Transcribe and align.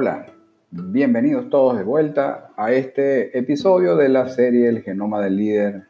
Hola, 0.00 0.26
bienvenidos 0.70 1.50
todos 1.50 1.76
de 1.76 1.82
vuelta 1.82 2.52
a 2.56 2.70
este 2.70 3.36
episodio 3.36 3.96
de 3.96 4.08
la 4.08 4.28
serie 4.28 4.68
El 4.68 4.82
Genoma 4.82 5.20
del 5.20 5.34
Líder, 5.34 5.88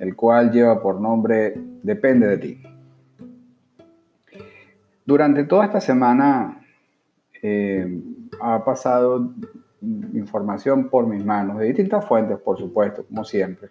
el 0.00 0.14
cual 0.14 0.52
lleva 0.52 0.82
por 0.82 1.00
nombre 1.00 1.54
Depende 1.82 2.26
de 2.26 2.36
ti. 2.36 2.62
Durante 5.06 5.44
toda 5.44 5.64
esta 5.64 5.80
semana 5.80 6.60
eh, 7.42 8.02
ha 8.38 8.62
pasado 8.62 9.32
información 9.80 10.90
por 10.90 11.06
mis 11.06 11.24
manos, 11.24 11.58
de 11.58 11.68
distintas 11.68 12.04
fuentes, 12.04 12.36
por 12.36 12.58
supuesto, 12.58 13.06
como 13.06 13.24
siempre. 13.24 13.70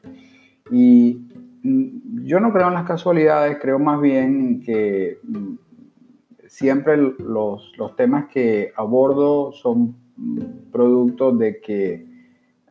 Y 0.71 1.29
mm, 1.61 2.23
yo 2.23 2.39
no 2.39 2.51
creo 2.51 2.69
en 2.69 2.73
las 2.73 2.87
casualidades, 2.87 3.59
creo 3.61 3.77
más 3.77 4.01
bien 4.01 4.59
que 4.59 5.19
mm, 5.21 5.53
siempre 6.51 6.97
los, 6.97 7.71
temas 7.95 8.25
que 8.27 8.73
abordo 8.75 9.53
son 9.53 9.95
productos 10.69 11.39
de 11.39 11.61
que, 11.61 12.05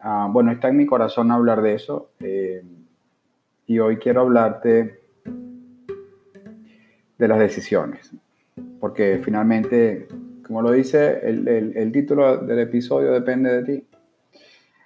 ah, 0.03 0.29
bueno, 0.30 0.53
está 0.53 0.69
en 0.69 0.77
mi 0.77 0.84
corazón 0.84 1.30
hablar 1.30 1.62
de 1.62 1.75
eso. 1.75 2.11
Eh, 2.20 2.62
y 3.66 3.79
hoy 3.79 3.97
quiero 3.97 4.20
hablarte 4.20 5.01
de 7.16 7.29
las 7.29 7.39
decisiones, 7.39 8.12
porque 8.81 9.19
finalmente, 9.25 10.08
como 10.47 10.61
lo 10.61 10.73
dice 10.73 11.20
el, 11.23 11.48
el 11.48 11.91
título 11.91 12.36
del 12.36 12.58
episodio, 12.58 13.12
depende 13.12 13.62
de 13.62 13.64
ti. 13.64 13.89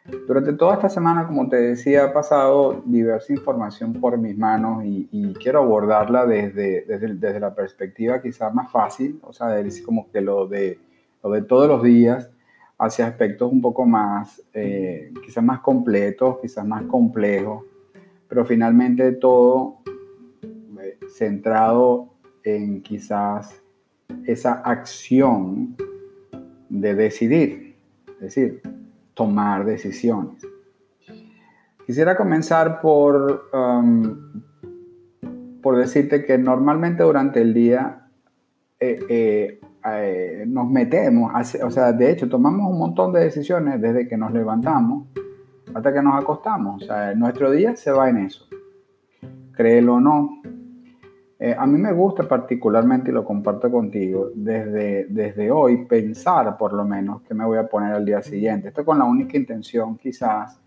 Durante 0.04 0.52
toda 0.52 0.74
esta 0.74 0.90
semana, 0.90 1.26
como 1.26 1.48
te 1.48 1.56
decía, 1.56 2.04
ha 2.04 2.12
pasado 2.12 2.82
diversa 2.84 3.32
información 3.32 3.94
por 3.94 4.18
mis 4.18 4.36
manos 4.36 4.84
y, 4.84 5.32
quiero 5.42 5.60
abordarla 5.60 6.26
desde, 6.26 6.82
desde, 6.82 7.40
la 7.40 7.54
perspectiva 7.54 8.20
quizás 8.20 8.52
más 8.54 8.70
fácil, 8.70 9.18
o 9.22 9.32
sea, 9.32 9.56
como 9.84 10.10
que 10.10 10.20
lo 10.20 10.46
de, 10.46 10.78
lo 11.22 11.30
de 11.30 11.42
todos 11.42 11.68
los 11.68 11.82
días, 11.82 12.30
hacia 12.78 13.06
aspectos 13.06 13.50
un 13.50 13.62
poco 13.62 13.86
más, 13.86 14.42
eh, 14.52 15.10
quizás 15.24 15.42
más 15.42 15.60
completos, 15.60 16.38
quizás 16.42 16.66
más 16.66 16.82
complejos, 16.82 17.64
pero 18.28 18.44
finalmente 18.44 19.12
todo 19.12 19.78
eh, 20.82 20.98
centrado 21.08 22.10
en 22.42 22.82
quizás 22.82 23.62
esa 24.26 24.52
acción 24.52 25.76
de 26.68 26.94
decidir, 26.94 27.76
es 28.06 28.20
decir, 28.20 28.73
tomar 29.14 29.64
decisiones. 29.64 30.46
Quisiera 31.86 32.16
comenzar 32.16 32.80
por, 32.80 33.50
um, 33.52 34.42
por 35.62 35.76
decirte 35.76 36.24
que 36.24 36.38
normalmente 36.38 37.02
durante 37.02 37.40
el 37.40 37.52
día 37.52 38.08
eh, 38.80 38.98
eh, 39.08 39.60
eh, 39.92 40.44
nos 40.46 40.68
metemos, 40.70 41.32
o 41.62 41.70
sea, 41.70 41.92
de 41.92 42.10
hecho 42.10 42.28
tomamos 42.28 42.70
un 42.70 42.78
montón 42.78 43.12
de 43.12 43.20
decisiones 43.20 43.80
desde 43.80 44.08
que 44.08 44.16
nos 44.16 44.32
levantamos 44.32 45.08
hasta 45.74 45.92
que 45.92 46.02
nos 46.02 46.20
acostamos. 46.20 46.82
O 46.82 46.86
sea, 46.86 47.14
nuestro 47.14 47.50
día 47.50 47.76
se 47.76 47.90
va 47.90 48.08
en 48.08 48.18
eso. 48.18 48.46
Créelo 49.52 49.96
o 49.96 50.00
no, 50.00 50.42
eh, 51.38 51.54
a 51.58 51.66
mí 51.66 51.78
me 51.78 51.92
gusta 51.92 52.28
particularmente, 52.28 53.10
y 53.10 53.14
lo 53.14 53.24
comparto 53.24 53.70
contigo, 53.70 54.30
desde, 54.34 55.06
desde 55.06 55.50
hoy 55.50 55.84
pensar 55.84 56.56
por 56.56 56.72
lo 56.72 56.84
menos 56.84 57.22
que 57.22 57.34
me 57.34 57.44
voy 57.44 57.58
a 57.58 57.66
poner 57.66 57.92
al 57.92 58.04
día 58.04 58.22
siguiente. 58.22 58.68
Esto 58.68 58.84
con 58.84 58.98
la 58.98 59.04
única 59.04 59.36
intención 59.36 59.96
quizás 59.96 60.60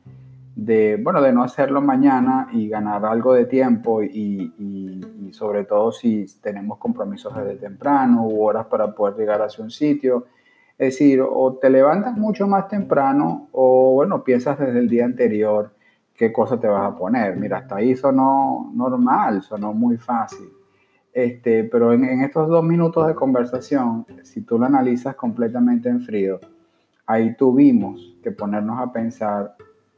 de, 0.56 1.00
bueno, 1.02 1.22
de 1.22 1.32
no 1.32 1.44
hacerlo 1.44 1.82
mañana 1.82 2.50
y 2.52 2.68
ganar 2.68 3.06
algo 3.06 3.34
de 3.34 3.46
tiempo 3.46 4.02
y, 4.02 4.54
y, 4.58 5.32
sobre 5.32 5.66
todo 5.66 5.92
si 5.92 6.26
tenemos 6.42 6.80
compromisos 6.80 7.36
desde 7.36 7.58
temprano 7.58 8.26
u 8.26 8.44
horas 8.44 8.66
para 8.66 8.96
poder 8.96 9.16
llegar 9.18 9.42
hacia 9.42 9.64
un 9.64 9.70
sitio. 9.70 10.26
Es 10.78 10.94
decir, 10.94 11.22
o 11.22 11.54
te 11.62 11.70
levantas 11.70 12.18
mucho 12.18 12.48
más 12.48 12.68
temprano 12.68 13.50
o, 13.52 13.94
bueno, 13.94 14.24
piensas 14.24 14.58
desde 14.58 14.80
el 14.80 14.90
día 14.90 15.06
anterior 15.06 15.72
qué 16.16 16.34
cosa 16.34 16.60
te 16.60 16.68
vas 16.68 16.92
a 16.92 16.96
poner. 16.98 17.36
Mira, 17.38 17.60
hasta 17.60 17.76
ahí 17.78 17.96
sonó 17.96 18.72
normal, 18.74 19.44
sonó 19.44 19.74
muy 19.74 19.98
fácil. 19.98 20.57
Este, 21.18 21.64
pero 21.64 21.94
en, 21.94 22.22
estos 22.22 22.48
dos 22.48 22.64
minutos 22.64 23.08
de 23.08 23.16
conversación, 23.16 24.06
si 24.22 24.42
tú 24.42 24.60
lo 24.60 24.68
analizas 24.68 25.16
completamente 25.16 25.90
en 25.90 26.00
frío, 26.00 26.40
ahí 27.08 27.36
tuvimos 27.36 28.16
que 28.22 28.30
ponernos 28.30 28.80
a 28.80 28.94
pensar 28.94 29.56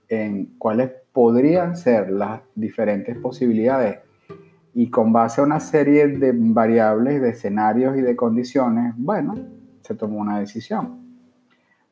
en 0.07 0.55
cuáles 0.57 0.91
podrían 1.11 1.75
ser 1.75 2.09
las 2.09 2.39
diferentes 2.55 3.17
posibilidades 3.17 3.99
y 4.73 4.89
con 4.89 5.11
base 5.11 5.41
a 5.41 5.43
una 5.43 5.59
serie 5.59 6.07
de 6.07 6.31
variables, 6.33 7.21
de 7.21 7.31
escenarios 7.31 7.97
y 7.97 8.01
de 8.01 8.15
condiciones, 8.15 8.93
bueno, 8.95 9.35
se 9.81 9.95
tomó 9.95 10.19
una 10.19 10.39
decisión. 10.39 11.01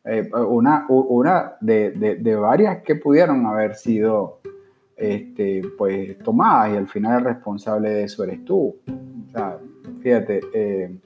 Eh, 0.05 0.31
una 0.31 0.85
una 0.87 1.57
de, 1.59 1.91
de, 1.91 2.35
varias 2.37 2.81
que 2.81 2.95
pudieron 2.95 3.45
haber 3.45 3.75
sido 3.75 4.39
este, 4.97 5.61
pues, 5.77 6.17
tomadas 6.19 6.73
y 6.73 6.77
al 6.77 6.87
final 6.87 7.19
el 7.19 7.25
responsable 7.25 7.89
de 7.91 8.03
eso 8.03 8.23
eres 8.23 8.43
tú 8.43 8.75
fíjate, 10.01 10.41
eh, 10.53 10.99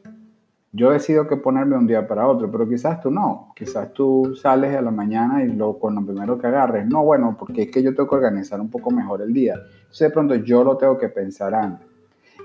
yo 0.72 0.92
decido 0.92 1.28
que 1.28 1.38
ponerme 1.38 1.76
un 1.76 1.88
día 1.88 2.08
para 2.08 2.28
otro, 2.28 2.50
pero 2.52 2.68
quizás 2.68 3.02
tú 3.02 3.12
no. 3.12 3.52
Quizás 3.56 3.92
tú 3.94 4.36
sales 4.36 4.76
a 4.76 4.82
la 4.82 4.92
mañana 4.92 5.44
y 5.44 5.50
lo, 5.50 5.78
con 5.78 5.96
lo 5.96 6.06
primero 6.06 6.38
que 6.38 6.48
agarres. 6.48 6.88
No, 6.88 7.04
bueno, 7.04 7.36
porque 7.38 7.64
es 7.64 7.72
que 7.72 7.84
yo 7.84 7.94
tengo 7.94 8.10
que 8.10 8.16
organizar 8.16 8.62
un 8.62 8.70
poco 8.70 8.92
mejor 8.92 9.22
el 9.22 9.34
día. 9.34 9.56
Entonces 9.56 10.08
de 10.08 10.12
pronto 10.12 10.36
yo 10.36 10.64
lo 10.64 10.78
tengo 10.78 10.98
que 10.98 11.10
pensar 11.10 11.54
antes. 11.54 11.88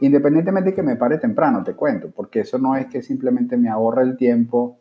Independientemente 0.01 0.71
de 0.71 0.77
que 0.77 0.83
me 0.83 0.97
pare 0.97 1.19
temprano, 1.19 1.63
te 1.63 1.75
cuento, 1.75 2.11
porque 2.15 2.41
eso 2.41 2.59
no 2.59 2.77
es 2.77 2.87
que 2.87 3.01
simplemente 3.01 3.57
me 3.57 3.71
ahorra 3.71 4.03
el 4.03 4.17
tiempo 4.17 4.79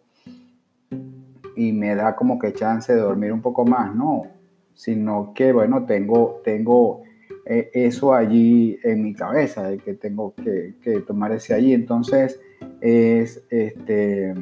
y 1.56 1.72
me 1.72 1.96
da 1.96 2.16
como 2.16 2.38
que 2.38 2.52
chance 2.52 2.94
de 2.94 3.00
dormir 3.00 3.32
un 3.32 3.42
poco 3.42 3.66
más, 3.66 3.96
no, 3.96 4.24
sino 4.76 5.34
que, 5.34 5.52
bueno, 5.52 5.86
tengo, 5.86 6.42
tengo 6.44 7.02
eh, 7.46 7.70
eso 7.74 8.14
allí 8.14 8.78
en 8.84 9.04
mi 9.04 9.14
cabeza, 9.14 9.70
de 9.70 9.78
que 9.78 9.94
tengo 9.94 10.34
que, 10.36 10.76
tomar 11.08 11.32
ese 11.32 11.54
allí. 11.54 11.74
Entonces, 11.74 12.40
es 12.82 13.44
este, 13.50 14.34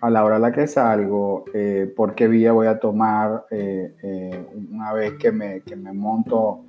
a 0.00 0.10
la 0.10 0.24
hora 0.24 0.36
a 0.36 0.38
la 0.38 0.52
que 0.52 0.66
salgo, 0.66 1.44
eh, 1.52 1.92
por 1.94 2.14
qué 2.14 2.28
vía 2.28 2.52
voy 2.52 2.68
a 2.68 2.78
tomar 2.78 3.46
eh, 3.50 4.46
una 4.70 4.92
vez 4.92 5.14
que 5.14 5.32
me, 5.32 5.60
que 5.60 5.76
me, 5.76 5.92
monto 5.92 6.64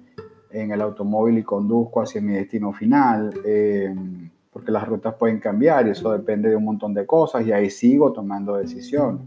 en 0.49 0.71
el 0.71 0.81
automóvil 0.81 1.37
y 1.37 1.43
conduzco 1.43 2.01
hacia 2.01 2.21
mi 2.21 2.33
destino 2.33 2.73
final, 2.73 3.31
porque 4.51 4.71
las 4.71 4.85
rutas 4.85 5.15
pueden 5.15 5.39
cambiar 5.39 5.87
y 5.87 5.91
eso 5.91 6.11
depende 6.11 6.49
de 6.49 6.57
un 6.57 6.65
montón 6.65 6.93
de 6.93 7.05
cosas 7.05 7.45
y 7.45 7.53
ahí 7.53 7.69
sigo 7.69 8.11
tomando 8.11 8.57
decisiones. 8.57 9.21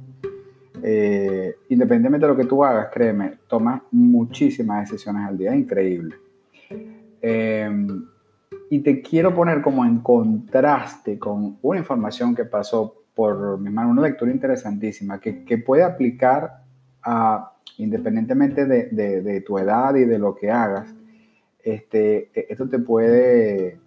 Eh, 0.87 1.56
independientemente 1.71 2.27
de 2.27 2.33
lo 2.34 2.37
que 2.37 2.45
tú 2.45 2.62
hagas, 2.62 2.89
créeme, 2.93 3.39
tomas 3.49 3.81
muchísimas 3.91 4.91
decisiones 4.91 5.27
al 5.27 5.39
día, 5.39 5.56
increíble. 5.56 6.15
Eh, 7.22 7.87
y 8.69 8.81
te 8.81 9.00
quiero 9.00 9.34
poner 9.34 9.62
como 9.62 9.83
en 9.87 10.00
contraste 10.00 11.19
con 11.19 11.56
una 11.62 11.78
información 11.78 12.34
que 12.34 12.45
pasó 12.45 12.97
por 13.15 13.59
mi 13.59 13.71
mano, 13.71 13.93
una 13.93 14.03
lectura 14.03 14.31
interesantísima 14.31 15.19
que, 15.19 15.43
que 15.45 15.56
puede 15.56 15.84
aplicar 15.84 16.65
a, 17.03 17.55
independientemente 17.78 18.66
de, 18.66 18.91
de, 18.91 19.41
tu 19.41 19.56
edad 19.56 19.95
y 19.95 20.05
de 20.05 20.19
lo 20.19 20.34
que 20.34 20.51
hagas, 20.51 20.95
este, 21.62 22.31
esto 22.34 22.69
te 22.69 22.78
puede, 22.78 23.78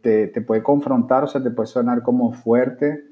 te, 0.00 0.28
te 0.28 0.40
puede 0.42 0.62
confrontar, 0.62 1.24
o 1.24 1.26
sea, 1.26 1.42
te 1.42 1.50
puede 1.50 1.66
sonar 1.66 2.04
como 2.04 2.32
fuerte, 2.32 3.09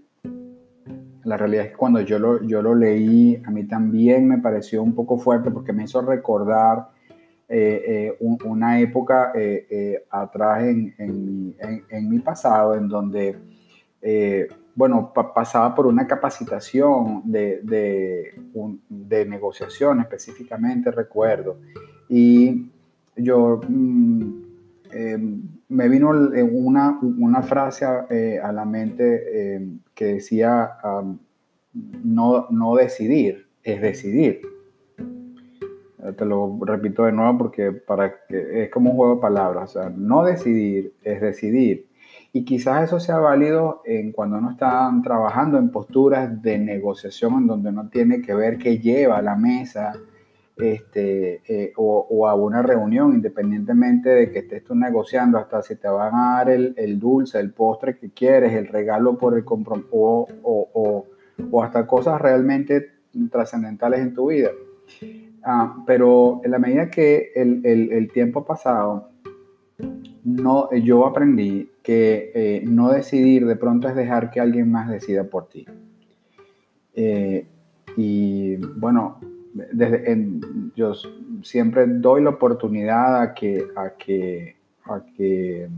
la 1.29 1.37
realidad 1.37 1.67
es 1.67 1.71
que 1.73 1.77
cuando 1.77 2.01
yo 2.01 2.19
lo, 2.19 2.43
yo 2.43 2.63
lo 2.63 2.75
leí, 2.75 3.41
a 3.45 3.51
mí 3.51 3.65
también 3.65 4.27
me 4.27 4.39
pareció 4.39 4.83
un 4.83 4.95
poco 4.95 5.19
fuerte 5.19 5.51
porque 5.51 5.75
me 5.75 5.85
hizo 5.85 6.01
recordar 6.01 6.89
eh, 7.51 8.15
eh, 8.21 8.39
una 8.45 8.81
época 8.81 9.33
eh, 9.35 10.05
atrás 10.11 10.65
en, 10.65 10.95
en, 10.99 12.09
mi, 12.09 12.19
pasado 12.21 12.75
en 12.75 12.89
donde, 12.89 13.39
bueno, 14.75 15.13
pasaba 15.13 15.75
por 15.75 15.87
una 15.87 16.07
capacitación 16.07 17.23
de, 17.25 17.61
de, 18.89 19.27
negociación 19.27 20.01
específicamente, 20.01 20.91
recuerdo. 20.91 21.59
Y 22.09 22.71
yo 23.17 23.61
mm, 24.93 25.35
me 25.69 25.89
vino 25.89 26.11
una, 26.11 26.99
una 27.01 27.43
frase 27.43 27.85
a, 27.85 28.53
la 28.53 28.65
mente 28.65 29.81
que 29.95 30.05
decía 30.07 30.73
no, 32.05 32.47
no 32.51 32.75
decidir, 32.77 33.47
es 33.63 33.81
decidir. 33.81 34.41
Te 36.17 36.25
lo 36.25 36.59
repito 36.63 37.05
de 37.05 37.13
nuevo 37.13 37.37
porque 37.39 37.73
para 37.73 38.25
que, 38.27 38.65
es 38.65 38.71
como 38.71 38.91
un 38.91 38.97
juego 38.97 39.17
de 39.17 39.21
palabras. 39.21 39.77
O 39.77 39.81
sea, 39.81 39.91
no 39.91 40.25
decidir 40.25 40.95
es 41.03 41.21
decidir. 41.21 41.87
Y 42.33 42.45
quizás 42.45 42.85
eso 42.85 43.01
sea 43.01 43.19
válido 43.19 43.83
en 43.85 44.13
cuando 44.13 44.39
uno 44.39 44.51
está 44.51 44.91
trabajando 45.03 45.59
en 45.59 45.71
posturas 45.71 46.41
de 46.43 46.59
negociación 46.59 47.35
en 47.35 47.47
donde 47.47 47.71
uno 47.71 47.89
tiene 47.89 48.23
que 48.23 48.35
ver 48.35 48.59
qué 48.59 48.79
lleva 48.79 49.21
la 49.23 49.35
mesa 49.35 49.93
este, 50.59 51.43
eh, 51.47 51.73
o, 51.77 52.29
a 52.29 52.35
una 52.35 52.63
reunión, 52.63 53.13
independientemente 53.15 54.11
de 54.11 54.31
que 54.31 54.41
estés 54.41 54.65
tú 54.65 54.75
negociando, 54.75 55.39
hasta 55.39 55.63
si 55.63 55.77
te 55.77 55.89
van 55.89 56.15
a 56.15 56.33
dar 56.37 56.51
el, 56.51 56.99
dulce, 56.99 57.39
el 57.39 57.53
postre 57.53 57.97
que 57.97 58.11
quieres, 58.11 58.53
el 58.53 58.67
regalo 58.67 59.17
por 59.17 59.37
el 59.37 59.45
compromiso, 59.45 59.89
o, 59.93 61.07
o 61.51 61.63
hasta 61.63 61.87
cosas 61.87 62.21
realmente 62.21 62.91
trascendentales 63.31 64.01
en 64.01 64.15
tu 64.15 64.29
vida. 64.29 64.51
Ah, 65.45 65.83
pero 65.87 66.41
en 66.45 66.51
la 66.51 66.59
medida 66.59 66.91
que 66.91 67.33
el, 67.35 67.65
el, 67.65 67.93
el 67.93 68.13
tiempo 68.13 68.41
ha 68.41 68.45
pasado, 68.45 69.09
no, 70.25 70.71
yo 70.75 71.07
aprendí 71.07 71.71
que 71.83 72.33
eh, 72.35 72.63
no 72.67 72.91
decidir 72.91 73.47
de 73.47 73.57
pronto 73.57 73.89
es 73.89 73.95
dejar 73.95 74.31
que 74.31 74.41
alguien 74.41 74.71
más 74.71 74.91
decida 74.91 75.25
por 75.25 75.49
ti. 75.49 75.67
Eh, 76.95 77.47
y 77.97 78.57
bueno, 78.57 79.21
desde, 79.73 80.27
yo 80.75 80.93
siempre 81.43 81.87
doy 81.87 82.23
la 82.23 82.31
oportunidad 82.31 83.21
a 83.23 83.35
que, 83.35 83.67
a 83.77 83.91
que, 83.91 84.57
a 84.85 85.01
que 85.17 85.69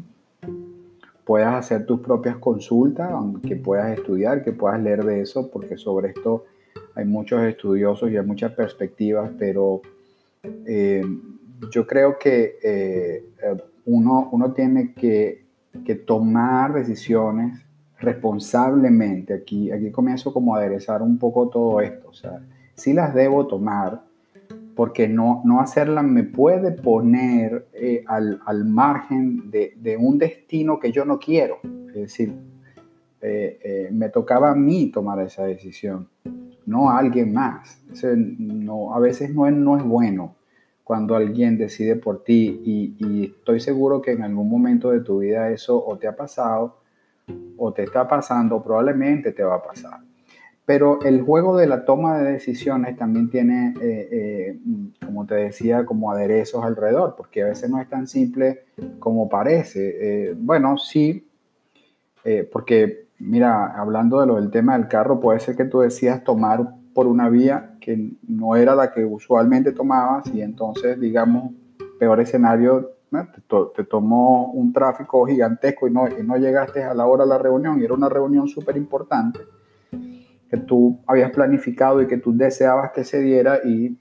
puedas 1.25 1.55
hacer 1.55 1.87
tus 1.87 2.01
propias 2.01 2.37
consultas, 2.37 3.11
que 3.47 3.57
puedas 3.57 3.97
estudiar, 3.97 4.43
que 4.43 4.53
puedas 4.53 4.81
leer 4.83 5.05
de 5.05 5.21
eso, 5.21 5.51
porque 5.51 5.77
sobre 5.77 6.11
esto 6.11 6.45
hay 6.95 7.05
muchos 7.05 7.43
estudiosos 7.43 8.11
y 8.11 8.17
hay 8.17 8.27
muchas 8.27 8.53
perspectivas, 8.53 9.31
pero 9.39 9.81
eh, 10.67 11.03
yo 11.71 11.87
creo 11.87 12.19
que 12.19 13.23
uno, 13.85 14.29
uno 14.33 14.53
tiene 14.53 14.93
que, 14.95 15.45
tomar 16.07 16.73
decisiones 16.73 17.61
responsablemente. 17.99 19.35
Aquí, 19.35 19.71
aquí 19.71 19.91
comienzo 19.91 20.33
como 20.33 20.55
a 20.55 20.59
aderezar 20.59 21.03
un 21.03 21.19
poco 21.19 21.49
todo 21.49 21.81
esto. 21.81 22.11
Sí 22.81 22.93
las 22.93 23.15
debo 23.15 23.47
tomar, 23.47 24.03
porque 24.75 25.09
no, 25.09 25.43
no 25.45 25.61
hacerlas 25.61 26.05
me 26.05 26.25
puede 26.25 26.73
poner 26.73 27.69
eh, 27.75 28.03
al, 28.07 28.65
margen 28.65 29.51
de, 29.51 29.97
un 29.99 30.19
destino 30.19 30.79
que 30.79 30.91
yo 30.91 31.05
no 31.05 31.19
quiero. 31.19 31.59
Es 31.89 31.95
decir, 31.95 32.35
eh, 33.21 33.59
eh, 33.63 33.89
me 33.93 34.09
tocaba 34.09 34.53
a 34.53 34.55
mí 34.55 34.91
tomar 34.91 35.21
esa 35.21 35.45
decisión, 35.45 36.09
no 36.65 36.91
a 36.91 36.99
alguien 36.99 37.33
más. 37.33 37.83
no, 38.05 38.95
a 38.95 39.01
veces 39.01 39.35
no 39.35 39.51
no 39.51 39.77
es 39.77 39.85
bueno 39.85 40.37
cuando 40.91 41.15
alguien 41.15 41.57
decide 41.57 41.95
por 41.95 42.25
ti 42.25 42.63
y, 42.65 43.27
estoy 43.27 43.61
seguro 43.61 44.03
que 44.03 44.11
en 44.11 44.23
algún 44.23 44.51
momento 44.51 44.91
de 44.91 44.99
tu 44.99 45.21
vida 45.21 45.49
eso 45.51 45.81
o 45.87 45.97
te 45.97 46.09
ha 46.09 46.17
pasado 46.17 46.79
o 47.59 47.73
te 47.73 47.85
está 47.85 48.09
pasando 48.09 48.61
probablemente 48.61 49.31
te 49.31 49.45
va 49.45 49.55
a 49.55 49.63
pasar. 49.63 50.01
Pero 50.71 51.01
el 51.03 51.23
juego 51.23 51.57
de 51.57 51.67
la 51.67 51.85
toma 51.85 52.19
de 52.19 52.31
decisiones 52.31 52.97
también 52.97 53.29
tiene, 53.29 53.75
eh, 53.83 54.09
eh, 54.13 54.61
como 55.05 55.27
te 55.27 55.35
decía, 55.35 55.85
como 55.85 56.13
aderezos 56.13 56.65
alrededor, 56.65 57.17
porque 57.17 57.43
a 57.43 57.47
veces 57.47 57.69
no 57.69 57.81
es 57.81 57.89
tan 57.89 58.07
simple 58.07 58.67
como 59.01 59.29
parece. 59.29 60.29
Eh, 60.29 60.35
bueno, 60.39 60.79
sí, 60.79 61.27
porque 62.53 63.07
mira, 63.19 63.77
hablando 63.77 64.21
de 64.21 64.29
lo 64.29 64.37
del 64.37 64.53
tema 64.53 64.79
del 64.79 64.87
carro, 64.87 65.19
puede 65.19 65.41
ser 65.41 65.57
que 65.57 65.65
tú 65.65 65.81
decías 65.81 66.23
tomar 66.23 66.65
por 66.95 67.09
una 67.09 67.29
vía 67.29 67.75
que 67.81 68.13
no 68.29 68.55
era 68.55 68.77
la 68.77 68.93
que 68.93 69.05
usualmente 69.05 69.73
tomabas 69.73 70.33
y 70.33 70.41
entonces, 70.41 71.01
digamos, 71.01 71.53
peor 71.99 72.21
escenario, 72.21 72.93
te, 73.75 73.83
tomó 73.83 74.53
un 74.53 74.73
tráfico 74.73 75.27
gigantesco 75.27 75.89
y 75.89 75.91
no, 75.91 76.07
y 76.07 76.23
no 76.23 76.37
llegaste 76.37 76.85
a 76.85 76.95
la 76.95 77.09
hora 77.09 77.25
de 77.25 77.31
la 77.31 77.39
reunión 77.39 77.81
y 77.81 77.85
era 77.85 77.95
una 77.95 78.09
reunión 78.09 78.47
súper 78.47 78.77
importante 78.77 79.41
que 80.51 80.57
tú 80.57 81.01
habías 81.07 81.31
planificado 81.31 82.03
y 82.03 82.07
que 82.07 82.19
tú 82.19 82.37
deseabas 82.37 82.91
que 82.93 83.05
se 83.05 83.21
diera 83.21 83.61
y 83.65 83.99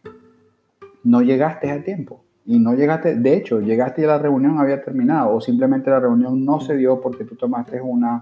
no 1.04 1.22
llegaste 1.22 1.72
a 1.72 1.84
tiempo. 1.84 2.24
Y 2.46 2.60
no 2.60 2.74
llegaste, 2.74 3.16
de 3.16 3.34
hecho, 3.36 3.62
llegaste 3.62 4.01
y 4.01 4.06
la 4.06 4.18
reunión 4.18 4.60
había 4.60 4.81
terminado 4.81 5.36
o 5.36 5.42
simplemente 5.42 5.92
la 5.92 6.00
reunión 6.00 6.44
no 6.44 6.60
se 6.60 6.75
dio 6.75 7.00
porque 7.00 7.24
tú 7.24 7.36
tomaste 7.36 7.80
una 7.80 8.22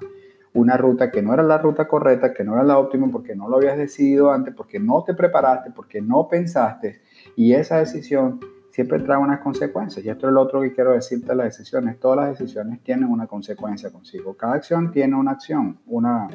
una 0.58 0.76
ruta 0.76 1.12
que 1.12 1.22
no 1.22 1.34
era 1.34 1.44
la 1.44 1.58
ruta 1.58 1.88
correcta, 1.88 2.34
que 2.34 2.44
no 2.44 2.54
era 2.54 2.64
la 2.64 2.78
óptima 2.80 3.08
porque 3.12 3.36
no 3.36 3.48
lo 3.48 3.58
habías 3.58 3.78
decidido 3.78 4.32
antes, 4.32 4.54
porque 4.56 4.80
no 4.80 5.04
te 5.04 5.14
preparaste, 5.14 5.72
porque 5.72 6.02
no 6.02 6.28
pensaste. 6.28 7.02
Y 7.36 7.54
esa 7.54 7.78
decisión 7.78 8.40
siempre 8.72 9.00
trae 9.00 9.18
unas 9.18 9.40
consecuencias. 9.40 10.04
Y 10.04 10.10
esto 10.10 10.28
es 10.28 10.34
lo 10.34 10.42
otro 10.42 10.62
que 10.62 10.74
quiero 10.74 10.94
decirte 10.94 11.36
las 11.36 11.58
decisiones. 11.58 12.00
Todas 12.00 12.18
las 12.18 12.40
decisiones 12.40 12.82
tienen 12.82 13.10
una 13.10 13.28
consecuencia 13.28 13.92
consigo. 13.92 14.36
Cada 14.36 14.56
acción 14.56 14.92
tiene 14.92 15.16
una 15.16 15.32
acción. 15.32 15.80
Una, 15.86 16.28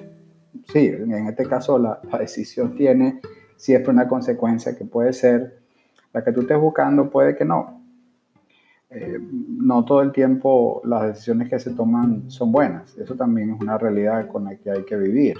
sí, 0.72 0.86
en 0.86 1.26
este 1.26 1.46
caso 1.46 1.78
la, 1.78 2.00
la 2.10 2.18
decisión 2.18 2.74
tiene 2.74 3.20
siempre 3.56 3.92
una 3.92 4.08
consecuencia 4.08 4.76
que 4.76 4.84
puede 4.84 5.12
ser 5.12 5.62
la 6.12 6.22
que 6.22 6.32
tú 6.32 6.40
estés 6.40 6.58
buscando, 6.58 7.10
puede 7.10 7.36
que 7.36 7.44
no. 7.44 7.80
Eh, 8.90 9.18
no 9.20 9.84
todo 9.84 10.02
el 10.02 10.12
tiempo 10.12 10.82
las 10.84 11.06
decisiones 11.06 11.48
que 11.48 11.58
se 11.58 11.70
toman 11.70 12.30
son 12.30 12.52
buenas. 12.52 12.96
Eso 12.98 13.14
también 13.14 13.54
es 13.54 13.60
una 13.60 13.78
realidad 13.78 14.28
con 14.28 14.44
la 14.44 14.56
que 14.56 14.70
hay 14.70 14.84
que 14.84 14.96
vivir. 14.96 15.36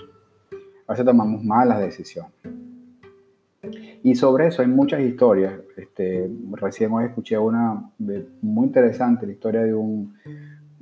A 0.87 0.93
veces 0.93 1.05
tomamos 1.05 1.45
malas 1.45 1.81
decisiones. 1.81 2.33
Y 4.03 4.15
sobre 4.15 4.49
eso 4.49 4.63
hay 4.63 4.69
muchas 4.69 5.01
historias. 5.01 5.53
Este, 5.77 6.31
recién 6.53 6.93
hoy 6.93 7.05
escuché 7.05 7.37
una 7.39 7.91
muy 7.99 8.67
interesante, 8.67 9.27
la 9.27 9.33
historia 9.33 9.63
de 9.63 9.75
un, 9.75 10.15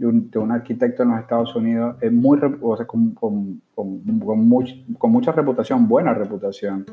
de 0.00 0.38
un, 0.38 0.50
arquitecto 0.50 1.02
en 1.02 1.10
los 1.10 1.20
Estados 1.20 1.54
Unidos, 1.54 1.96
es 2.00 2.10
muy, 2.10 2.38
o 2.60 2.76
sea, 2.76 2.86
con, 2.86 3.10
con, 3.12 3.60
con 3.74 5.10
mucha 5.10 5.32
reputación, 5.32 5.86
buena 5.86 6.14
reputación 6.14 6.86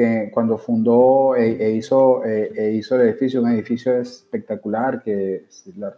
que 0.00 0.30
cuando 0.32 0.56
fundó 0.56 1.36
e, 1.36 1.62
e 1.62 1.72
hizo, 1.72 2.24
e, 2.24 2.52
e, 2.56 2.72
hizo 2.72 2.96
el 2.96 3.08
edificio, 3.08 3.42
un 3.42 3.50
edificio 3.50 3.96
espectacular, 3.98 5.02
que 5.02 5.46
la, 5.76 5.94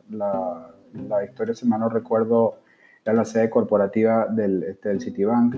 la, 1.08 1.24
historia, 1.24 1.54
si 1.54 1.66
mal 1.66 1.80
no 1.80 1.88
recuerdo, 1.88 2.58
era 3.04 3.12
la 3.14 3.24
sede 3.24 3.50
corporativa 3.50 4.26
del, 4.26 4.62
este, 4.64 4.88
del 4.88 5.00
Citibank 5.00 5.54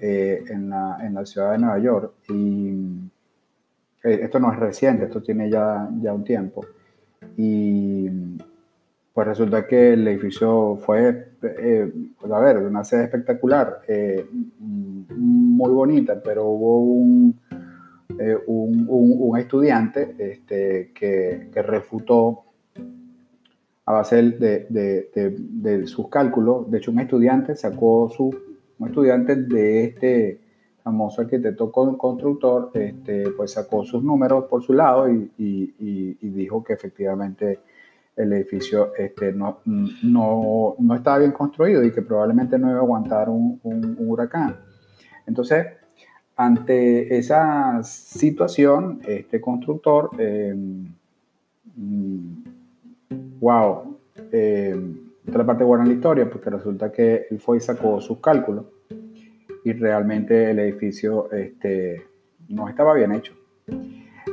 eh, 0.00 0.44
en, 0.48 0.70
la, 0.70 0.98
en, 1.02 1.14
la, 1.14 1.24
ciudad 1.24 1.52
de 1.52 1.58
Nueva 1.58 1.78
York. 1.78 2.12
Y 2.28 2.70
eh, 4.04 4.20
esto 4.22 4.38
no 4.38 4.52
es 4.52 4.58
reciente, 4.58 5.06
esto 5.06 5.22
tiene 5.22 5.50
ya, 5.50 5.88
ya 6.00 6.12
un 6.12 6.24
tiempo. 6.24 6.64
Y 7.36 8.08
pues 9.12 9.26
resulta 9.26 9.66
que 9.66 9.92
el 9.92 10.08
edificio 10.08 10.76
fue, 10.76 11.34
eh, 11.42 11.92
pues 12.18 12.32
a 12.32 12.38
ver, 12.40 12.58
una 12.58 12.82
sede 12.84 13.04
espectacular, 13.04 13.80
muy 15.08 15.70
bonita, 15.70 16.22
pero 16.22 16.46
hubo 16.46 16.80
un, 16.80 17.38
eh, 18.18 18.36
un, 18.46 19.38
estudiante 19.38 20.14
este, 20.18 20.92
que, 20.94 21.50
refutó 21.62 22.44
a 23.86 23.92
base 23.92 24.22
de, 24.22 25.82
sus 25.86 26.08
cálculos. 26.08 26.70
De 26.70 26.78
hecho, 26.78 26.90
un 26.90 27.00
estudiante 27.00 27.56
sacó 27.56 28.10
su, 28.10 28.34
un 28.78 28.88
estudiante 28.88 29.36
de 29.36 29.84
este 29.84 30.40
famoso 30.82 31.22
arquitecto 31.22 31.70
constructor, 31.70 32.70
este, 32.74 33.30
pues 33.30 33.52
sacó 33.52 33.84
sus 33.84 34.02
números 34.02 34.44
por 34.44 34.62
su 34.62 34.72
lado 34.72 35.08
y, 35.08 35.30
dijo 36.20 36.62
que 36.62 36.72
efectivamente 36.72 37.60
el 38.16 38.32
edificio 38.32 38.92
este, 38.96 39.32
no, 39.32 39.60
no, 39.64 40.74
no, 40.78 40.94
estaba 40.94 41.18
bien 41.18 41.32
construido 41.32 41.82
y 41.82 41.92
que 41.92 42.02
probablemente 42.02 42.58
no 42.58 42.68
iba 42.68 42.78
a 42.78 42.82
aguantar 42.82 43.28
un, 43.28 43.58
un 43.62 43.96
huracán. 43.98 44.56
Entonces, 45.26 45.66
ante 46.36 47.16
esa 47.16 47.82
situación, 47.82 49.00
este 49.06 49.40
constructor, 49.40 50.10
eh, 50.18 50.54
wow, 53.40 53.98
eh, 54.30 54.76
esta 55.24 55.30
es 55.30 55.36
la 55.36 55.46
parte 55.46 55.64
buena 55.64 55.84
de 55.84 55.90
la 55.90 55.94
historia, 55.94 56.28
porque 56.28 56.50
resulta 56.50 56.90
que 56.90 57.26
él 57.30 57.38
fue 57.38 57.58
y 57.58 57.60
sacó 57.60 58.00
sus 58.00 58.18
cálculos 58.18 58.66
y 59.64 59.72
realmente 59.72 60.50
el 60.50 60.58
edificio 60.58 61.30
este, 61.30 62.02
no 62.48 62.68
estaba 62.68 62.94
bien 62.94 63.12
hecho. 63.12 63.34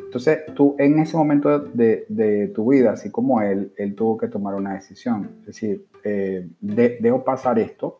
Entonces, 0.09 0.39
tú 0.55 0.75
en 0.79 0.97
ese 0.97 1.15
momento 1.15 1.59
de, 1.59 2.51
tu 2.55 2.71
vida, 2.71 2.93
así 2.93 3.11
como 3.11 3.43
él, 3.43 3.71
él 3.77 3.93
tuvo 3.93 4.17
que 4.17 4.27
tomar 4.27 4.55
una 4.55 4.73
decisión. 4.73 5.35
Es 5.41 5.45
decir, 5.45 5.85
eh, 6.03 6.49
dejo 6.59 7.23
pasar 7.23 7.59
esto 7.59 7.99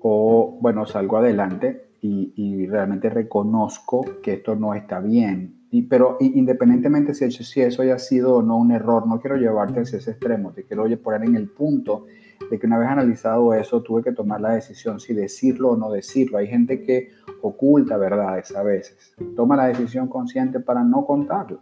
o, 0.00 0.58
bueno, 0.60 0.84
salgo 0.84 1.16
adelante 1.16 1.86
y, 2.02 2.66
realmente 2.66 3.08
reconozco 3.08 4.04
que 4.22 4.34
esto 4.34 4.54
no 4.56 4.74
está 4.74 5.00
bien. 5.00 5.64
Y, 5.70 5.82
pero 5.84 6.18
independientemente 6.20 7.14
si, 7.14 7.30
si 7.30 7.62
eso 7.62 7.80
haya 7.80 7.98
sido 7.98 8.36
o 8.36 8.42
no 8.42 8.58
un 8.58 8.70
error, 8.70 9.06
no 9.06 9.22
quiero 9.22 9.36
llevarte 9.36 9.80
hacia 9.80 10.00
ese 10.00 10.10
extremo, 10.10 10.52
te 10.52 10.64
quiero 10.64 10.84
poner 11.00 11.24
en 11.24 11.34
el 11.34 11.48
punto 11.48 12.04
de 12.48 12.58
que 12.58 12.66
una 12.66 12.78
vez 12.78 12.88
analizado 12.88 13.52
eso, 13.54 13.82
tuve 13.82 14.02
que 14.02 14.12
tomar 14.12 14.40
la 14.40 14.54
decisión 14.54 15.00
si 15.00 15.12
decirlo 15.14 15.70
o 15.70 15.76
no 15.76 15.90
decirlo. 15.90 16.38
Hay 16.38 16.46
gente 16.46 16.82
que 16.82 17.10
oculta 17.42 17.96
verdades 17.96 18.54
a 18.56 18.62
veces. 18.62 19.14
Toma 19.36 19.56
la 19.56 19.66
decisión 19.66 20.08
consciente 20.08 20.60
para 20.60 20.82
no 20.82 21.04
contar 21.06 21.58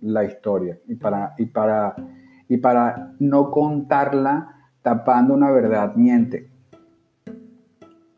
la 0.00 0.24
historia 0.24 0.78
y 0.86 0.94
para, 0.94 1.34
y 1.38 1.46
para, 1.46 1.94
y 2.48 2.56
para 2.56 3.12
no 3.18 3.50
contarla 3.50 4.70
tapando 4.82 5.34
una 5.34 5.50
verdad 5.50 5.94
miente. 5.94 6.50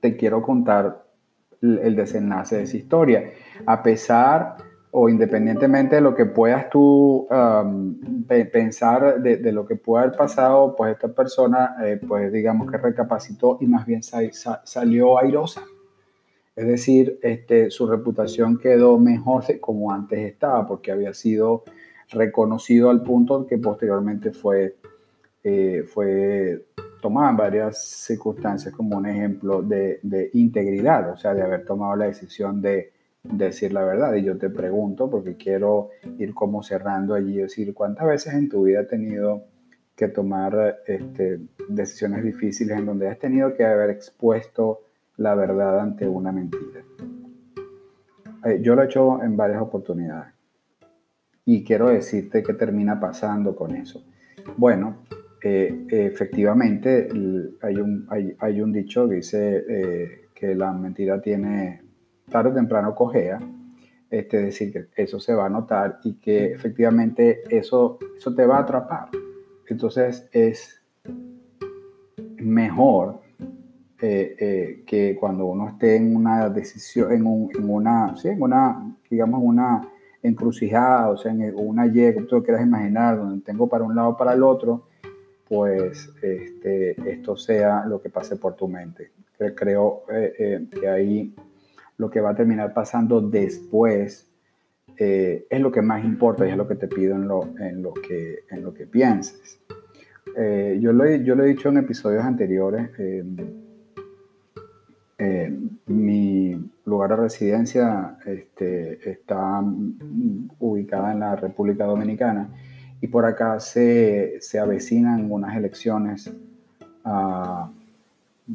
Te 0.01 0.17
quiero 0.17 0.43
contar 0.43 1.05
el 1.61 1.95
desenlace 1.95 2.57
de 2.57 2.63
esa 2.63 2.77
historia. 2.77 3.31
A 3.67 3.83
pesar 3.83 4.57
o 4.95 5.09
independientemente 5.09 5.97
de 5.97 6.03
lo 6.03 6.15
que 6.15 6.27
puedas 6.27 6.69
tú 6.69 7.27
pensar 8.53 9.23
de, 9.23 9.53
lo 9.53 9.67
que 9.67 9.77
puede 9.77 10.05
haber 10.05 10.17
pasado, 10.17 10.77
pues 10.77 10.93
esta 10.93 11.09
persona, 11.09 11.77
eh, 11.83 11.99
pues 12.07 12.31
digamos 12.31 12.71
que 12.71 12.77
recapacitó 12.77 13.57
y 13.61 13.67
más 13.67 13.87
bien 13.87 14.03
salió 14.03 15.19
airosa. 15.19 15.63
Es 16.55 16.67
decir, 16.67 17.19
este, 17.23 17.71
su 17.71 17.87
reputación 17.87 18.59
quedó 18.59 18.99
mejor 18.99 19.47
de 19.47 19.59
como 19.59 19.91
antes 19.91 20.19
estaba, 20.19 20.69
porque 20.69 20.93
había 20.93 21.15
sido 21.15 21.65
reconocido 22.11 22.91
al 22.91 23.03
punto 23.03 23.47
que 23.47 23.57
posteriormente 23.57 24.31
fue, 24.31 24.77
eh, 25.43 25.85
fue 25.87 26.67
tomada 27.01 27.31
en 27.31 27.37
varias 27.39 27.83
circunstancias 27.83 28.75
como 28.75 28.99
un 28.99 29.07
ejemplo 29.07 29.63
de, 29.63 30.01
de, 30.03 30.29
integridad, 30.35 31.13
o 31.13 31.17
sea, 31.17 31.33
de 31.33 31.41
haber 31.41 31.65
tomado 31.65 31.97
la 31.97 32.05
decisión 32.05 32.61
de 32.61 32.92
decir 33.23 33.73
la 33.73 33.85
verdad. 33.85 34.15
Y 34.15 34.25
yo 34.25 34.37
te 34.39 34.51
pregunto, 34.51 35.11
porque 35.11 35.37
quiero 35.37 35.91
ir 36.19 36.35
como 36.35 36.63
cerrando 36.63 37.15
allí, 37.15 37.39
decir, 37.39 37.75
¿cuántas 37.75 38.07
veces 38.07 38.35
en 38.35 38.49
tu 38.49 38.65
vida 38.65 38.81
has 38.81 38.89
tenido 38.89 39.45
que 39.97 40.09
tomar 40.09 40.81
este, 40.87 41.41
decisiones 41.69 42.25
difíciles 42.25 42.79
en 42.79 42.87
donde 42.87 43.09
has 43.09 43.19
tenido 43.19 43.55
que 43.55 43.65
haber 43.65 43.91
expuesto 43.91 44.81
la 45.17 45.35
verdad 45.35 45.81
ante 45.81 46.09
una 46.09 46.33
mentira? 46.33 46.83
Eh, 48.45 48.61
yo 48.61 48.75
lo 48.75 48.83
he 48.83 48.87
hecho 48.87 49.23
en 49.23 49.37
varias 49.37 49.63
oportunidades. 49.63 50.33
Y 51.45 51.65
quiero 51.65 51.89
decirte 51.89 52.43
qué 52.43 52.55
termina 52.55 53.01
pasando 53.01 53.55
con 53.55 53.75
eso. 53.75 54.05
Bueno, 54.57 55.05
eh, 55.43 55.87
efectivamente 55.91 57.09
hay 57.63 57.77
un, 57.77 58.07
hay, 58.39 58.61
un, 58.61 58.73
dicho 58.73 59.09
que 59.09 59.17
dice 59.17 59.65
eh, 59.69 60.29
que 60.35 60.55
la 60.55 60.73
mentira 60.73 61.21
tiene 61.21 61.82
tarde 62.33 62.51
o 62.51 62.55
temprano 62.55 62.95
cojea, 62.95 63.39
este, 64.11 64.39
es 64.39 64.45
decir, 64.47 64.73
que 64.73 65.03
eso 65.03 65.21
se 65.21 65.35
va 65.35 65.47
a 65.47 65.49
notar 65.49 66.01
y 66.03 66.15
que 66.15 66.53
efectivamente 66.53 67.43
eso, 67.49 67.99
eso 68.17 68.35
te 68.35 68.45
va 68.45 68.57
a 68.57 68.63
atrapar. 68.63 69.09
Entonces 69.69 70.29
es 70.33 70.83
mejor 72.39 73.21
eh, 74.01 74.83
que 74.85 75.17
cuando 75.19 75.47
uno 75.47 75.69
esté 75.69 75.97
en 75.97 76.17
una 76.17 76.49
decisión, 76.49 77.13
en, 77.13 77.51
en 77.57 77.71
una, 77.71 78.17
sí, 78.17 78.29
en 78.29 78.43
una, 78.43 78.97
digamos, 79.09 79.41
una 79.43 79.89
encrucijada, 80.23 81.11
o 81.11 81.17
sea, 81.17 81.33
en 81.33 81.53
una 81.57 81.87
Y, 81.87 82.15
como 82.15 82.27
tú 82.27 82.43
quieras 82.43 82.65
imaginar, 82.65 83.19
donde 83.19 83.45
tengo 83.45 83.69
para 83.69 83.85
un 83.85 83.95
lado 83.95 84.11
o 84.11 84.17
para 84.17 84.33
el 84.33 84.43
otro, 84.43 84.89
pues 85.49 86.11
este, 86.23 87.11
esto 87.11 87.37
sea 87.37 87.85
lo 87.87 88.01
que 88.01 88.09
pase 88.09 88.37
por 88.37 88.55
tu 88.55 88.69
mente. 88.69 89.11
Creo 89.57 90.05
eh, 90.11 90.33
eh, 90.39 90.67
que 90.71 90.89
ahí 90.89 91.35
lo 92.03 92.11
que 92.11 92.21
va 92.21 92.31
a 92.31 92.35
terminar 92.35 92.75
pasando 92.75 93.21
después 93.21 94.29
eh, 94.97 95.47
es 95.49 95.61
lo 95.61 95.71
que 95.71 95.83
más 95.83 96.05
importa 96.05 96.45
y 96.45 96.51
es 96.51 96.57
lo 96.57 96.67
que 96.67 96.75
te 96.75 96.89
pido 96.89 97.15
en 97.15 97.29
lo, 97.29 97.57
en 97.61 97.81
lo, 97.81 97.95
que, 97.95 98.41
en 98.51 98.65
lo 98.65 98.75
que 98.75 98.87
pienses. 98.87 99.61
yo, 100.83 100.93
lo 100.93 101.05
yo 101.17 101.35
lo 101.37 101.45
he 101.45 101.49
dicho 101.49 101.69
en 101.69 101.77
episodios 101.79 102.25
anteriores, 102.25 102.91
mi 105.87 106.71
lugar 106.85 107.11
de 107.11 107.17
residencia 107.17 108.19
este, 108.27 109.09
está 109.09 109.63
ubicada 110.59 111.13
en 111.13 111.21
la 111.21 111.37
República 111.37 111.85
Dominicana 111.85 112.49
y 113.01 113.07
por 113.07 113.25
acá 113.25 113.61
se, 113.61 114.41
se 114.41 114.59
avecinan 114.59 115.31
unas 115.31 115.57
elecciones 115.57 116.33
uh, 117.05 117.82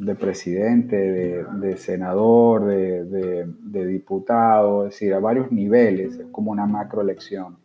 de 0.00 0.14
presidente, 0.14 0.96
de, 0.96 1.76
senador, 1.76 2.66
de, 2.66 3.04
de, 3.04 3.46
de, 3.62 3.86
diputado, 3.86 4.86
es 4.86 4.94
decir, 4.94 5.12
a 5.12 5.18
varios 5.18 5.50
niveles, 5.50 6.14
es 6.18 6.26
como 6.30 6.52
una 6.52 6.66
macroelección. 6.66 7.56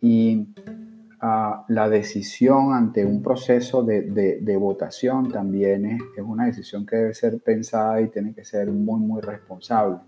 Y 0.00 0.48
uh, 1.22 1.62
la 1.68 1.88
decisión 1.88 2.74
ante 2.74 3.04
un 3.04 3.22
proceso 3.22 3.84
de, 3.84 4.56
votación 4.58 5.30
también 5.30 5.86
es, 5.86 6.02
es, 6.16 6.24
una 6.24 6.46
decisión 6.46 6.84
que 6.84 6.96
debe 6.96 7.14
ser 7.14 7.38
pensada 7.38 8.00
y 8.00 8.08
tiene 8.08 8.34
que 8.34 8.44
ser 8.44 8.70
muy, 8.70 9.00
muy 9.00 9.20
responsable. 9.20 9.98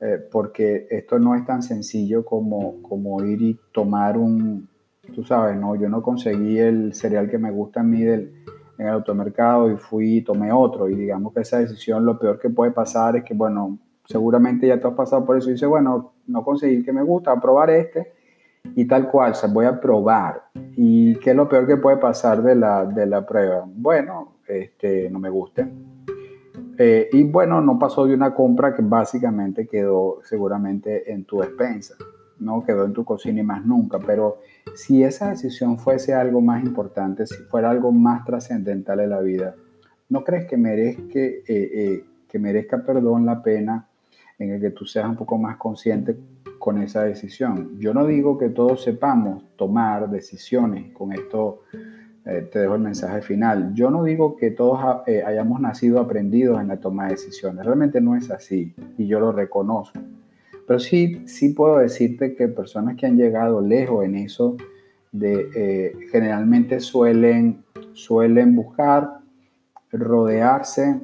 Eh, 0.00 0.18
porque 0.32 0.88
esto 0.90 1.18
no 1.18 1.36
es 1.36 1.44
tan 1.44 1.62
sencillo 1.62 2.24
como, 2.24 2.82
como 2.82 3.22
ir 3.22 3.42
y 3.42 3.60
tomar 3.70 4.16
un, 4.16 4.66
tú 5.14 5.22
sabes, 5.24 5.56
no, 5.56 5.76
yo 5.76 5.88
no 5.88 6.02
conseguí 6.02 6.58
el 6.58 6.94
cereal 6.94 7.28
que 7.30 7.38
me 7.38 7.50
gusta 7.50 7.80
a 7.80 7.82
mí 7.82 8.02
del, 8.02 8.32
en 8.80 8.86
el 8.86 8.94
automercado 8.94 9.70
y 9.70 9.76
fui 9.76 10.16
y 10.16 10.22
tomé 10.22 10.50
otro. 10.50 10.88
Y 10.88 10.96
digamos 10.96 11.34
que 11.34 11.40
esa 11.40 11.58
decisión 11.58 12.04
lo 12.04 12.18
peor 12.18 12.38
que 12.38 12.48
puede 12.48 12.70
pasar 12.72 13.16
es 13.16 13.24
que, 13.24 13.34
bueno, 13.34 13.78
seguramente 14.06 14.66
ya 14.66 14.80
tú 14.80 14.88
has 14.88 14.94
pasado 14.94 15.24
por 15.24 15.36
eso 15.36 15.50
y 15.50 15.52
dices, 15.52 15.68
bueno, 15.68 16.12
no 16.26 16.42
conseguí 16.42 16.76
el 16.76 16.84
que 16.84 16.92
me 16.92 17.02
gusta, 17.02 17.32
a 17.32 17.40
probar 17.40 17.70
este 17.70 18.12
y 18.74 18.86
tal 18.86 19.10
cual, 19.10 19.32
o 19.32 19.34
sea, 19.34 19.50
voy 19.50 19.66
a 19.66 19.78
probar. 19.80 20.44
¿Y 20.76 21.16
qué 21.16 21.30
es 21.30 21.36
lo 21.36 21.48
peor 21.48 21.66
que 21.66 21.76
puede 21.76 21.98
pasar 21.98 22.42
de 22.42 22.54
la, 22.54 22.86
de 22.86 23.06
la 23.06 23.26
prueba? 23.26 23.64
Bueno, 23.66 24.36
este, 24.48 25.10
no 25.10 25.18
me 25.18 25.28
guste. 25.28 25.68
Eh, 26.78 27.10
y 27.12 27.24
bueno, 27.24 27.60
no 27.60 27.78
pasó 27.78 28.06
de 28.06 28.14
una 28.14 28.34
compra 28.34 28.74
que 28.74 28.80
básicamente 28.82 29.66
quedó 29.66 30.20
seguramente 30.22 31.12
en 31.12 31.24
tu 31.24 31.40
despensa, 31.40 31.94
no 32.40 32.64
quedó 32.64 32.84
en 32.84 32.92
tu 32.92 33.04
cocina 33.04 33.40
y 33.40 33.44
más 33.44 33.64
nunca, 33.64 33.98
pero 33.98 34.38
si 34.74 35.04
esa 35.04 35.30
decisión 35.30 35.78
fuese 35.78 36.14
algo 36.14 36.40
más 36.40 36.64
importante, 36.64 37.26
si 37.26 37.42
fuera 37.44 37.70
algo 37.70 37.92
más 37.92 38.24
trascendental 38.24 39.00
en 39.00 39.10
la 39.10 39.20
vida, 39.20 39.54
¿no 40.08 40.24
crees 40.24 40.46
que 40.46 40.56
merezca, 40.56 41.18
eh, 41.18 41.44
eh, 41.46 42.04
que 42.28 42.38
merezca 42.38 42.82
perdón 42.82 43.26
la 43.26 43.42
pena 43.42 43.86
en 44.38 44.52
el 44.52 44.60
que 44.60 44.70
tú 44.70 44.86
seas 44.86 45.08
un 45.08 45.16
poco 45.16 45.36
más 45.36 45.56
consciente 45.58 46.16
con 46.58 46.82
esa 46.82 47.02
decisión? 47.04 47.78
Yo 47.78 47.92
no 47.92 48.06
digo 48.06 48.38
que 48.38 48.48
todos 48.48 48.82
sepamos 48.82 49.44
tomar 49.56 50.10
decisiones, 50.10 50.92
con 50.92 51.12
esto 51.12 51.62
eh, 52.24 52.48
te 52.50 52.60
dejo 52.60 52.74
el 52.74 52.80
mensaje 52.80 53.20
final. 53.20 53.74
Yo 53.74 53.90
no 53.90 54.02
digo 54.02 54.36
que 54.36 54.50
todos 54.50 54.80
hayamos 55.26 55.60
nacido 55.60 56.00
aprendidos 56.00 56.60
en 56.60 56.68
la 56.68 56.78
toma 56.78 57.04
de 57.04 57.10
decisiones, 57.12 57.64
realmente 57.64 58.00
no 58.00 58.16
es 58.16 58.30
así 58.30 58.74
y 58.96 59.06
yo 59.06 59.20
lo 59.20 59.30
reconozco. 59.30 60.00
Pero 60.70 60.78
sí, 60.78 61.26
sí 61.26 61.48
puedo 61.48 61.78
decirte 61.78 62.36
que 62.36 62.46
personas 62.46 62.94
que 62.96 63.04
han 63.04 63.16
llegado 63.16 63.60
lejos 63.60 64.04
en 64.04 64.14
eso, 64.14 64.56
de, 65.10 65.48
eh, 65.56 65.92
generalmente 66.12 66.78
suelen, 66.78 67.64
suelen 67.92 68.54
buscar 68.54 69.18
rodearse. 69.90 71.00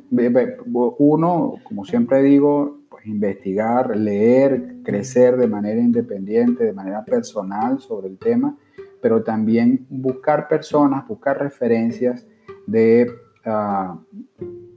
Uno, 0.98 1.54
como 1.64 1.84
siempre 1.84 2.22
digo, 2.22 2.78
pues 2.88 3.06
investigar, 3.06 3.96
leer, 3.96 4.76
crecer 4.84 5.36
de 5.36 5.48
manera 5.48 5.80
independiente, 5.80 6.62
de 6.62 6.72
manera 6.72 7.04
personal 7.04 7.80
sobre 7.80 8.06
el 8.06 8.18
tema, 8.18 8.56
pero 9.02 9.24
también 9.24 9.84
buscar 9.90 10.46
personas, 10.46 11.08
buscar 11.08 11.40
referencias 11.40 12.24
de, 12.68 13.10
uh, 13.44 13.98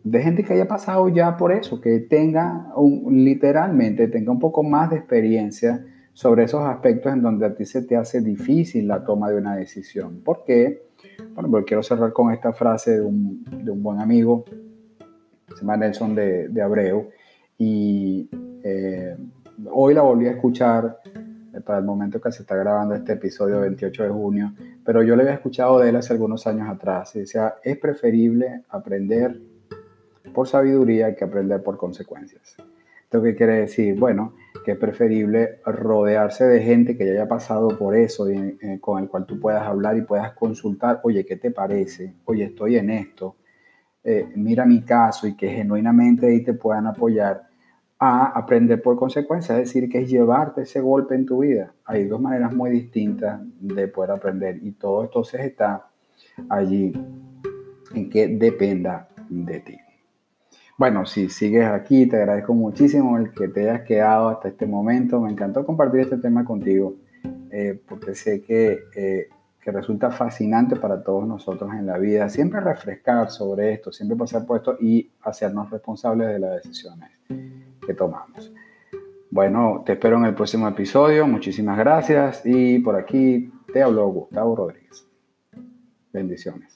de 0.04 0.22
gente 0.22 0.44
que 0.44 0.54
haya 0.54 0.68
pasado 0.68 1.10
ya 1.10 1.38
por 1.38 1.52
eso, 1.52 1.82
que 1.82 2.00
tenga 2.00 2.72
un, 2.76 3.24
literalmente, 3.24 4.08
tenga 4.08 4.32
un 4.32 4.40
poco 4.40 4.64
más 4.64 4.90
de 4.90 4.98
experiencia 4.98 5.86
sobre 6.14 6.44
esos 6.44 6.64
aspectos 6.64 7.14
en 7.14 7.22
donde 7.22 7.46
a 7.46 7.56
ti 7.56 7.66
se 7.66 7.82
te 7.84 7.96
hace 7.96 8.22
difícil 8.22 8.88
la 8.88 9.04
toma 9.04 9.30
de 9.30 9.38
una 9.38 9.56
decisión. 9.56 10.22
¿Por 10.22 10.44
qué? 10.44 10.90
Bueno, 11.34 11.50
porque 11.50 11.66
quiero 11.66 11.84
cerrar 11.84 12.14
con 12.14 12.32
esta 12.34 12.54
frase 12.54 12.96
de 12.96 13.02
un, 13.02 13.44
de 13.46 13.72
un 13.72 13.82
buen 13.82 14.00
amigo, 14.00 14.46
se 15.48 15.62
llama 15.62 15.78
Nelson 15.78 16.16
de, 16.16 16.48
de 16.50 16.62
Abreu, 16.62 17.10
y 17.58 18.30
eh, 18.64 19.16
hoy 19.72 19.94
la 19.94 20.02
volví 20.02 20.28
a 20.28 20.32
escuchar 20.32 21.00
eh, 21.54 21.62
para 21.62 21.80
el 21.80 21.86
momento 21.86 22.22
que 22.22 22.32
se 22.32 22.44
está 22.44 22.56
grabando 22.56 22.96
este 22.96 23.14
episodio 23.14 23.62
28 23.62 24.04
de 24.04 24.10
junio, 24.10 24.54
pero 24.86 25.04
yo 25.04 25.16
le 25.16 25.24
había 25.24 25.36
escuchado 25.36 25.80
de 25.80 25.90
él 25.90 25.96
hace 25.96 26.14
algunos 26.14 26.48
años 26.48 26.70
atrás, 26.70 27.16
y 27.16 27.20
decía, 27.20 27.56
es 27.64 27.78
preferible 27.78 28.64
aprender 28.70 29.40
por 30.34 30.48
sabiduría 30.48 31.16
que 31.16 31.26
aprender 31.26 31.64
por 31.64 31.78
consecuencias. 31.78 32.56
¿Esto 33.04 33.24
qué 33.24 33.36
quiere 33.36 33.62
decir? 33.62 33.98
Bueno, 33.98 34.34
que 34.64 34.74
es 34.74 34.78
preferible 34.78 35.62
rodearse 35.66 36.46
de 36.46 36.62
gente 36.62 36.96
que 36.96 37.08
ya 37.08 37.14
haya 37.14 37.28
pasado 37.28 37.70
por 37.70 37.96
eso 37.96 38.30
y 38.32 38.58
eh, 38.62 38.78
con 38.80 39.02
el 39.02 39.10
cual 39.10 39.26
tú 39.26 39.40
puedas 39.40 39.64
hablar 39.64 39.98
y 39.98 40.02
puedas 40.02 40.34
consultar, 40.34 41.00
oye, 41.04 41.26
¿qué 41.26 41.36
te 41.36 41.50
parece? 41.50 42.14
Oye, 42.26 42.44
estoy 42.44 42.78
en 42.78 42.92
esto, 42.92 43.38
eh, 44.04 44.32
mira 44.36 44.66
mi 44.66 44.84
caso 44.84 45.26
y 45.26 45.36
que 45.36 45.50
genuinamente 45.50 46.28
ahí 46.28 46.44
te 46.44 46.54
puedan 46.54 46.86
apoyar 46.86 47.50
a 47.98 48.28
aprender 48.28 48.82
por 48.82 48.96
consecuencias, 48.96 49.58
es 49.58 49.66
decir, 49.66 49.90
que 49.90 50.04
es 50.04 50.10
llevarte 50.10 50.62
ese 50.62 50.80
golpe 50.80 51.16
en 51.16 51.26
tu 51.26 51.40
vida. 51.40 51.74
Hay 51.86 52.06
dos 52.06 52.22
maneras 52.22 52.54
muy 52.54 52.70
distintas 52.70 53.42
de 53.60 53.88
poder 53.88 54.12
aprender 54.12 54.60
y 54.62 54.72
todo 54.74 55.04
entonces 55.04 55.42
está 55.42 55.88
allí 56.48 56.94
en 57.94 58.10
que 58.10 58.28
dependa 58.28 59.08
de 59.30 59.60
ti. 59.62 59.78
Bueno, 60.80 61.06
si 61.06 61.28
sigues 61.28 61.66
aquí, 61.66 62.06
te 62.06 62.16
agradezco 62.16 62.54
muchísimo 62.54 63.18
el 63.18 63.34
que 63.34 63.50
te 63.50 63.70
hayas 63.70 63.82
quedado 63.82 64.30
hasta 64.30 64.48
este 64.48 64.66
momento. 64.66 65.20
Me 65.20 65.30
encantó 65.30 65.66
compartir 65.66 66.00
este 66.00 66.18
tema 66.20 66.46
contigo 66.46 66.96
eh, 67.52 67.78
porque 67.86 68.16
sé 68.16 68.42
que, 68.42 68.80
eh, 68.96 69.28
que, 69.62 69.72
resulta 69.74 70.10
fascinante 70.10 70.78
para 70.78 71.04
todos 71.04 71.28
nosotros 71.28 71.70
en 71.74 71.86
la 71.86 71.98
vida. 71.98 72.30
Siempre 72.30 72.62
refrescar 72.62 73.30
sobre 73.30 73.74
esto, 73.74 73.92
siempre 73.92 74.16
pasar 74.16 74.46
por 74.46 74.78
y 74.80 75.12
hacernos 75.24 75.70
responsables 75.70 76.30
de 76.30 76.40
las 76.40 76.64
decisiones 76.64 77.10
que 77.86 77.94
tomamos. 77.94 78.54
Bueno, 79.32 79.84
te 79.86 79.92
espero 79.94 80.16
en 80.16 80.28
el 80.28 80.34
próximo 80.34 80.66
episodio. 80.66 81.28
Muchísimas 81.28 81.78
gracias 81.78 82.42
y 82.46 82.80
por 82.80 82.96
aquí 82.96 83.52
te 83.74 83.84
habló 83.84 84.08
Gustavo 84.08 84.56
Rodríguez. 84.56 85.06
Bendiciones. 86.14 86.74